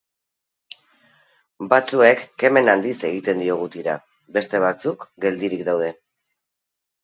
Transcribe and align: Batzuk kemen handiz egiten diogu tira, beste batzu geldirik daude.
Batzuk 1.73 2.23
kemen 2.45 2.73
handiz 2.75 2.95
egiten 3.11 3.45
diogu 3.45 3.69
tira, 3.77 3.97
beste 4.41 4.65
batzu 4.67 4.99
geldirik 5.29 5.67
daude. 5.73 5.95